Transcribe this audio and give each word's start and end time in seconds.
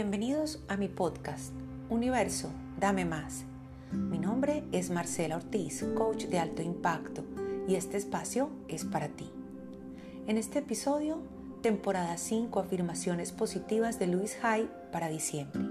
Bienvenidos 0.00 0.62
a 0.68 0.76
mi 0.76 0.86
podcast, 0.86 1.52
Universo, 1.90 2.52
dame 2.78 3.04
más. 3.04 3.42
Mi 3.90 4.20
nombre 4.20 4.62
es 4.70 4.90
Marcela 4.90 5.34
Ortiz, 5.34 5.84
coach 5.96 6.26
de 6.26 6.38
alto 6.38 6.62
impacto, 6.62 7.24
y 7.66 7.74
este 7.74 7.96
espacio 7.96 8.48
es 8.68 8.84
para 8.84 9.08
ti. 9.08 9.28
En 10.28 10.38
este 10.38 10.60
episodio, 10.60 11.18
temporada 11.62 12.16
5, 12.16 12.60
afirmaciones 12.60 13.32
positivas 13.32 13.98
de 13.98 14.06
Luis 14.06 14.38
Hay 14.44 14.70
para 14.92 15.08
diciembre. 15.08 15.62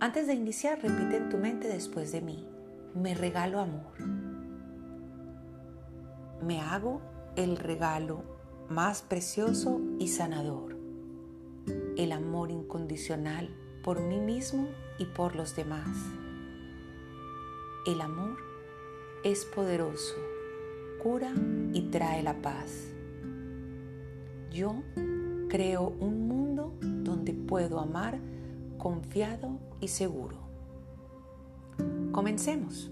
Antes 0.00 0.26
de 0.26 0.32
iniciar, 0.32 0.80
repite 0.80 1.18
en 1.18 1.28
tu 1.28 1.36
mente 1.36 1.68
después 1.68 2.12
de 2.12 2.22
mí, 2.22 2.48
me 2.94 3.12
regalo 3.12 3.60
amor. 3.60 3.92
Me 6.42 6.62
hago 6.62 7.02
el 7.36 7.58
regalo 7.58 8.22
más 8.70 9.02
precioso 9.02 9.82
y 9.98 10.08
sanador 10.08 10.81
el 11.96 12.12
amor 12.12 12.50
incondicional 12.50 13.48
por 13.82 14.00
mí 14.00 14.18
mismo 14.18 14.68
y 14.98 15.04
por 15.06 15.36
los 15.36 15.56
demás. 15.56 15.88
El 17.86 18.00
amor 18.00 18.36
es 19.24 19.44
poderoso, 19.44 20.14
cura 21.02 21.32
y 21.72 21.82
trae 21.90 22.22
la 22.22 22.40
paz. 22.40 22.88
Yo 24.50 24.82
creo 25.48 25.94
un 26.00 26.28
mundo 26.28 26.74
donde 26.80 27.32
puedo 27.32 27.80
amar 27.80 28.18
confiado 28.78 29.58
y 29.80 29.88
seguro. 29.88 30.38
Comencemos. 32.12 32.90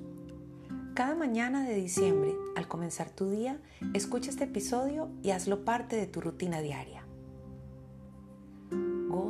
Cada 0.95 1.15
mañana 1.15 1.67
de 1.67 1.75
diciembre, 1.75 2.35
al 2.57 2.69
comenzar 2.69 3.11
tu 3.11 3.31
día, 3.31 3.61
escucha 3.95 4.31
este 4.31 4.45
episodio 4.45 5.09
y 5.23 5.31
hazlo 5.31 5.65
parte 5.65 5.97
de 5.97 6.07
tu 6.07 6.21
rutina 6.21 6.61
diaria 6.61 7.00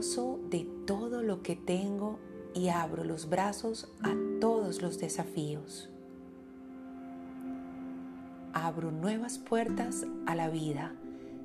de 0.00 0.66
todo 0.86 1.22
lo 1.22 1.42
que 1.42 1.56
tengo 1.56 2.18
y 2.54 2.70
abro 2.70 3.04
los 3.04 3.28
brazos 3.28 3.92
a 4.02 4.14
todos 4.40 4.80
los 4.80 4.98
desafíos. 4.98 5.90
Abro 8.54 8.92
nuevas 8.92 9.36
puertas 9.36 10.06
a 10.24 10.34
la 10.34 10.48
vida. 10.48 10.94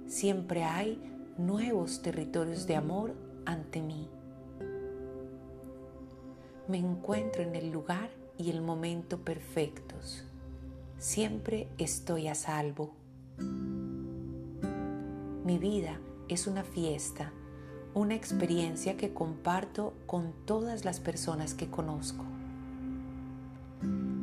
Siempre 0.07 0.63
hay 0.63 1.01
nuevos 1.37 2.01
territorios 2.01 2.65
de 2.65 2.77
amor 2.77 3.13
ante 3.45 3.81
mí. 3.81 4.07
Me 6.69 6.77
encuentro 6.77 7.43
en 7.43 7.55
el 7.55 7.71
lugar 7.71 8.09
y 8.37 8.51
el 8.51 8.61
momento 8.61 9.19
perfectos. 9.19 10.23
Siempre 10.97 11.67
estoy 11.77 12.29
a 12.29 12.35
salvo. 12.35 12.93
Mi 15.43 15.57
vida 15.57 15.99
es 16.29 16.47
una 16.47 16.63
fiesta 16.63 17.33
una 17.95 18.13
experiencia 18.13 18.97
que 18.97 19.13
comparto 19.13 19.93
con 20.05 20.33
todas 20.43 20.83
las 20.83 20.99
personas 20.99 21.53
que 21.53 21.69
conozco. 21.69 22.25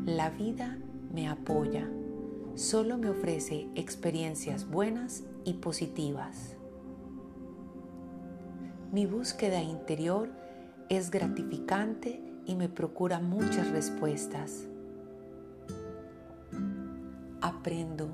La 0.04 0.28
vida 0.28 0.76
me 1.14 1.26
apoya, 1.26 1.88
solo 2.54 2.98
me 2.98 3.08
ofrece 3.08 3.68
experiencias 3.74 4.68
buenas 4.68 5.24
y 5.44 5.54
positivas. 5.54 6.56
Mi 8.92 9.06
búsqueda 9.06 9.62
interior 9.62 10.28
es 10.90 11.10
gratificante 11.10 12.22
y 12.44 12.56
me 12.56 12.68
procura 12.68 13.20
muchas 13.20 13.70
respuestas. 13.70 14.66
Aprendo 17.40 18.10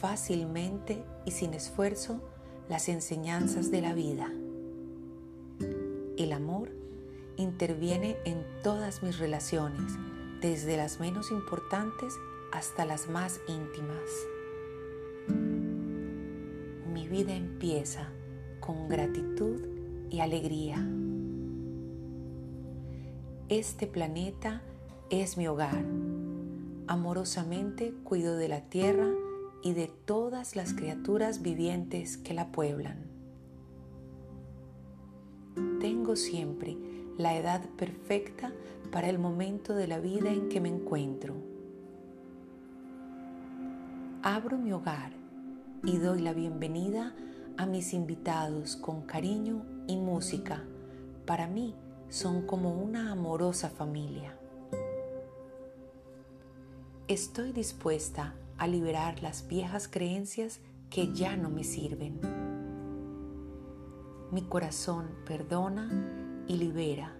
fácilmente 0.00 1.04
y 1.26 1.32
sin 1.32 1.52
esfuerzo 1.52 2.22
las 2.70 2.88
enseñanzas 2.88 3.70
de 3.70 3.82
la 3.82 3.92
vida. 3.92 4.32
El 6.22 6.32
amor 6.32 6.70
interviene 7.36 8.16
en 8.24 8.46
todas 8.62 9.02
mis 9.02 9.18
relaciones, 9.18 9.94
desde 10.40 10.76
las 10.76 11.00
menos 11.00 11.32
importantes 11.32 12.14
hasta 12.52 12.84
las 12.84 13.08
más 13.08 13.40
íntimas. 13.48 14.08
Mi 16.94 17.08
vida 17.08 17.34
empieza 17.34 18.12
con 18.60 18.88
gratitud 18.88 19.62
y 20.10 20.20
alegría. 20.20 20.86
Este 23.48 23.88
planeta 23.88 24.62
es 25.10 25.36
mi 25.36 25.48
hogar. 25.48 25.84
Amorosamente 26.86 27.92
cuido 28.04 28.36
de 28.36 28.46
la 28.46 28.60
tierra 28.60 29.08
y 29.64 29.72
de 29.72 29.88
todas 29.88 30.54
las 30.54 30.72
criaturas 30.72 31.42
vivientes 31.42 32.16
que 32.16 32.32
la 32.32 32.52
pueblan 32.52 33.11
tengo 36.02 36.16
siempre 36.16 36.76
la 37.16 37.36
edad 37.36 37.64
perfecta 37.76 38.52
para 38.90 39.08
el 39.08 39.20
momento 39.20 39.72
de 39.72 39.86
la 39.86 40.00
vida 40.00 40.32
en 40.32 40.48
que 40.48 40.60
me 40.60 40.68
encuentro. 40.68 41.36
Abro 44.24 44.58
mi 44.58 44.72
hogar 44.72 45.12
y 45.84 45.98
doy 45.98 46.20
la 46.20 46.32
bienvenida 46.32 47.14
a 47.56 47.66
mis 47.66 47.94
invitados 47.94 48.74
con 48.74 49.02
cariño 49.02 49.64
y 49.86 49.96
música. 49.96 50.64
Para 51.24 51.46
mí 51.46 51.76
son 52.08 52.48
como 52.48 52.74
una 52.74 53.12
amorosa 53.12 53.70
familia. 53.70 54.36
Estoy 57.06 57.52
dispuesta 57.52 58.34
a 58.58 58.66
liberar 58.66 59.22
las 59.22 59.46
viejas 59.46 59.86
creencias 59.86 60.58
que 60.90 61.12
ya 61.12 61.36
no 61.36 61.48
me 61.48 61.62
sirven. 61.62 62.51
Mi 64.32 64.40
corazón 64.40 65.10
perdona 65.26 65.90
y 66.48 66.56
libera. 66.56 67.12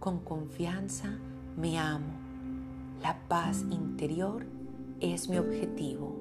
Con 0.00 0.18
confianza 0.24 1.16
me 1.56 1.78
amo. 1.78 2.12
La 3.00 3.16
paz 3.28 3.64
interior 3.70 4.44
es 4.98 5.28
mi 5.28 5.38
objetivo. 5.38 6.20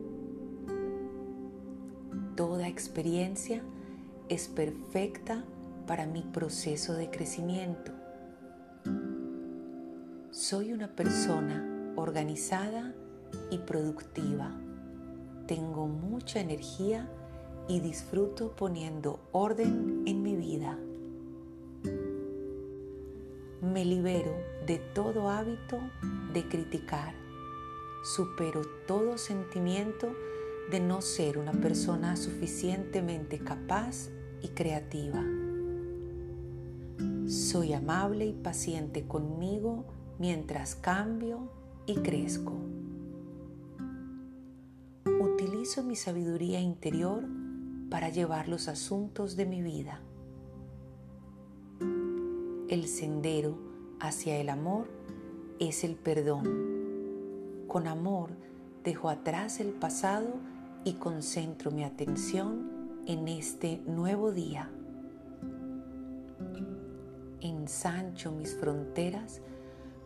Toda 2.36 2.68
experiencia 2.68 3.64
es 4.30 4.48
perfecta 4.50 5.44
para 5.88 6.06
mi 6.06 6.22
proceso 6.22 6.94
de 6.94 7.10
crecimiento. 7.10 7.92
Soy 10.30 10.74
una 10.74 10.90
persona 10.90 11.94
organizada 11.96 12.94
y 13.50 13.58
productiva. 13.58 14.52
Tengo 15.48 15.88
mucha 15.88 16.40
energía 16.40 17.10
y 17.68 17.80
disfruto 17.80 18.52
poniendo 18.56 19.20
orden 19.32 20.04
en 20.06 20.22
mi 20.22 20.36
vida. 20.36 20.78
Me 23.62 23.86
libero 23.86 24.34
de 24.66 24.80
todo 24.94 25.30
hábito 25.30 25.80
de 26.34 26.48
criticar. 26.48 27.14
Supero 28.04 28.62
todo 28.86 29.18
sentimiento 29.18 30.14
de 30.70 30.80
no 30.82 31.02
ser 31.02 31.38
una 31.38 31.54
persona 31.54 32.16
suficientemente 32.18 33.40
capaz 33.40 34.10
y 34.42 34.50
creativa. 34.50 35.24
Soy 37.28 37.74
amable 37.74 38.26
y 38.26 38.34
paciente 38.34 39.08
conmigo 39.08 39.86
mientras 40.20 40.76
cambio 40.76 41.50
y 41.86 41.96
crezco. 41.96 42.54
Utilizo 45.06 45.84
mi 45.84 45.96
sabiduría 45.96 46.60
interior 46.60 47.24
para 47.94 48.10
llevar 48.10 48.48
los 48.48 48.70
asuntos 48.70 49.36
de 49.36 49.46
mi 49.46 49.62
vida. 49.62 50.02
El 52.68 52.88
sendero 52.88 53.56
hacia 54.00 54.38
el 54.38 54.50
amor 54.50 54.88
es 55.60 55.84
el 55.84 55.96
perdón. 55.96 57.68
Con 57.68 57.86
amor 57.86 58.32
dejo 58.84 59.10
atrás 59.10 59.60
el 59.60 59.74
pasado 59.74 60.40
y 60.84 60.94
concentro 60.94 61.70
mi 61.70 61.84
atención 61.84 63.04
en 63.06 63.28
este 63.28 63.80
nuevo 63.86 64.32
día. 64.32 64.72
Ensancho 67.42 68.32
mis 68.32 68.56
fronteras 68.56 69.40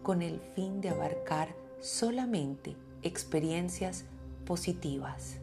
con 0.04 0.22
el 0.22 0.42
fin 0.42 0.82
de 0.82 0.90
abarcar 0.90 1.56
solamente 1.80 2.76
experiencias 3.02 4.04
positivas. 4.46 5.40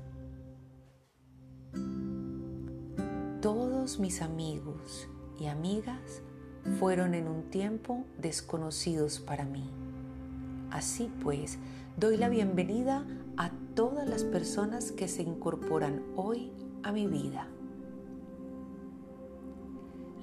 Todos 3.44 3.98
mis 3.98 4.22
amigos 4.22 5.06
y 5.38 5.48
amigas 5.48 6.22
fueron 6.78 7.12
en 7.12 7.28
un 7.28 7.50
tiempo 7.50 8.06
desconocidos 8.16 9.20
para 9.20 9.44
mí. 9.44 9.70
Así 10.70 11.12
pues, 11.22 11.58
doy 11.98 12.16
la 12.16 12.30
bienvenida 12.30 13.06
a 13.36 13.50
todas 13.74 14.08
las 14.08 14.24
personas 14.24 14.92
que 14.92 15.08
se 15.08 15.24
incorporan 15.24 16.02
hoy 16.16 16.52
a 16.82 16.90
mi 16.90 17.06
vida. 17.06 17.46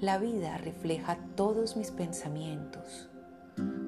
La 0.00 0.18
vida 0.18 0.58
refleja 0.58 1.16
todos 1.36 1.76
mis 1.76 1.92
pensamientos. 1.92 3.08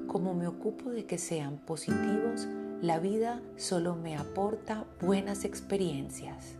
Como 0.07 0.33
me 0.33 0.47
ocupo 0.47 0.91
de 0.91 1.05
que 1.05 1.17
sean 1.17 1.57
positivos, 1.57 2.47
la 2.81 2.99
vida 2.99 3.41
solo 3.57 3.97
me 3.97 4.15
aporta 4.15 4.85
buenas 5.01 5.43
experiencias 5.43 6.55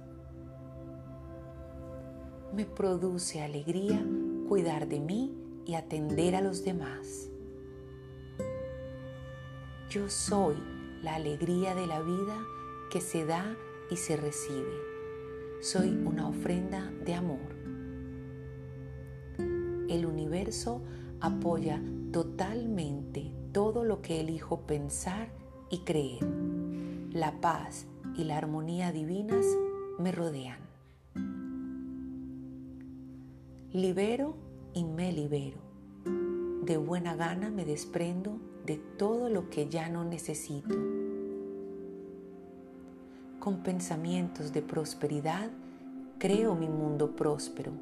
me 2.56 2.66
produce 2.66 3.42
alegría 3.42 4.02
cuidar 4.48 4.88
de 4.88 5.02
mí 5.02 5.36
y 5.66 5.74
atender 5.74 6.36
a 6.36 6.42
los 6.42 6.64
demás. 6.64 7.30
Yo 9.90 10.10
soy 10.10 10.56
la 11.04 11.16
alegría 11.16 11.76
de 11.76 11.86
la 11.86 12.02
vida 12.02 12.38
que 12.90 13.02
se 13.02 13.26
da 13.26 13.58
y 13.92 13.98
se 13.98 14.16
recibe. 14.16 14.72
Soy 15.62 15.90
una 15.90 16.30
ofrenda 16.30 16.92
de 17.04 17.14
amor. 17.16 17.56
El 19.90 20.06
universo 20.06 20.82
apoya 21.20 21.82
totalmente 22.14 23.34
todo 23.52 23.84
lo 23.84 24.02
que 24.02 24.22
elijo 24.22 24.62
pensar 24.62 25.30
y 25.70 25.80
creer. 25.80 26.24
La 27.12 27.42
paz 27.42 27.86
y 28.16 28.24
la 28.24 28.38
armonía 28.38 28.94
divinas 28.94 29.46
me 30.00 30.14
rodean. 30.14 30.65
Libero 33.76 34.38
y 34.74 34.86
me 34.86 35.12
libero. 35.12 35.58
De 36.64 36.78
buena 36.78 37.18
gana 37.18 37.50
me 37.50 37.66
desprendo 37.66 38.40
de 38.66 38.78
todo 38.78 39.28
lo 39.28 39.50
que 39.50 39.68
ya 39.68 39.90
no 39.90 40.06
necesito. 40.06 40.74
Con 43.38 43.64
pensamientos 43.64 44.54
de 44.54 44.62
prosperidad 44.62 45.50
creo 46.20 46.56
mi 46.56 46.70
mundo 46.70 47.18
próspero, 47.18 47.74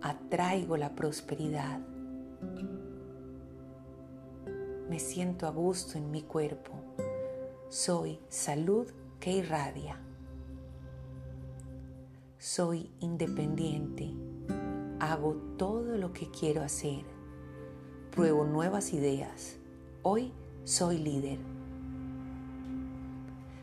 atraigo 0.00 0.78
la 0.78 0.94
prosperidad. 0.94 1.80
Me 4.88 4.98
siento 4.98 5.46
a 5.46 5.50
gusto 5.50 5.98
en 5.98 6.10
mi 6.10 6.22
cuerpo. 6.22 6.72
Soy 7.68 8.18
salud 8.30 8.86
que 9.20 9.32
irradia. 9.32 10.00
Soy 12.38 12.90
independiente. 13.00 14.31
Hago 15.02 15.34
todo 15.58 15.96
lo 15.98 16.12
que 16.12 16.30
quiero 16.30 16.62
hacer. 16.62 17.02
Pruebo 18.12 18.44
nuevas 18.44 18.92
ideas. 18.92 19.56
Hoy 20.02 20.32
soy 20.62 20.96
líder. 20.98 21.40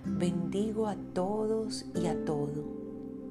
Bendigo 0.03 0.87
a 0.87 0.97
todos 1.13 1.85
y 1.95 2.07
a 2.07 2.25
todo. 2.25 2.65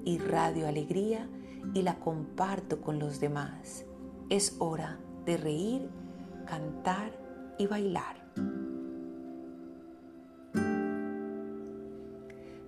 Irradio 0.07 0.67
alegría 0.67 1.29
y 1.75 1.83
la 1.83 2.01
comparto 2.01 2.81
con 2.81 2.99
los 2.99 3.21
demás. 3.21 3.85
Es 4.31 4.57
hora 4.59 4.99
de 5.27 5.37
reír, 5.37 5.91
cantar 6.47 7.13
y 7.59 7.67
bailar. 7.67 8.17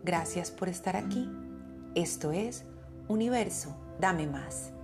Gracias 0.05 0.51
por 0.51 0.69
estar 0.69 0.97
aquí. 0.97 1.31
Esto 1.95 2.31
es 2.31 2.67
Universo, 3.09 3.75
dame 3.99 4.27
más. 4.27 4.75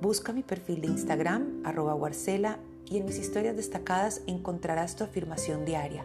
Busca 0.00 0.32
mi 0.32 0.42
perfil 0.42 0.80
de 0.80 0.86
Instagram, 0.86 1.62
arroba 1.64 1.94
Warcela, 1.94 2.58
y 2.86 2.96
en 2.96 3.04
mis 3.04 3.18
historias 3.18 3.54
destacadas 3.54 4.22
encontrarás 4.26 4.96
tu 4.96 5.04
afirmación 5.04 5.66
diaria. 5.66 6.04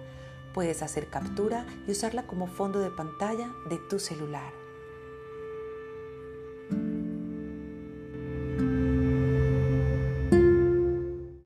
Puedes 0.54 0.82
hacer 0.82 1.08
captura 1.10 1.66
y 1.88 1.92
usarla 1.92 2.28
como 2.28 2.48
fondo 2.48 2.80
de 2.80 2.92
pantalla 2.92 3.50
de 3.70 3.78
tu 3.90 4.00
celular. 4.00 4.65